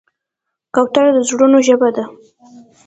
کوتره 0.75 1.11
د 1.15 1.17
زړونو 1.29 1.57
ژبه 1.67 1.89
ده. 1.95 2.03